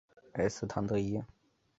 [0.33, 1.21] 埃斯唐德伊。